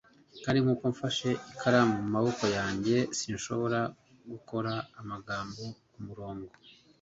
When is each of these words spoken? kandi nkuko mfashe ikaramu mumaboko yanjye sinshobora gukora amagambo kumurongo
kandi 0.43 0.57
nkuko 0.63 0.83
mfashe 0.93 1.29
ikaramu 1.51 1.93
mumaboko 2.03 2.43
yanjye 2.57 2.97
sinshobora 3.19 3.79
gukora 4.31 4.73
amagambo 4.99 5.63
kumurongo 5.93 6.53